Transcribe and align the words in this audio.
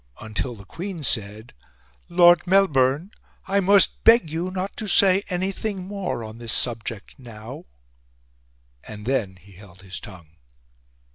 until 0.19 0.55
the 0.55 0.65
Queen 0.65 1.03
said 1.03 1.53
"Lord 2.09 2.47
Melbourne, 2.47 3.11
I 3.47 3.59
must 3.59 4.03
beg 4.03 4.31
you 4.31 4.49
not 4.49 4.75
to 4.77 4.87
say 4.87 5.21
anything 5.29 5.85
more 5.85 6.23
on 6.23 6.39
this 6.39 6.53
subject 6.53 7.19
now;" 7.19 7.65
and 8.87 9.05
then 9.05 9.35
he 9.35 9.51
held 9.51 9.83
his 9.83 9.99
tongue. 9.99 10.37